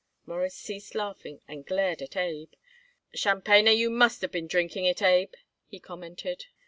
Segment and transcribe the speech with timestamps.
[0.25, 2.53] Morris ceased laughing and glared at Abe.
[3.15, 5.33] "Tchampanyer you must have been drinking it, Abe,"
[5.67, 6.45] he commented.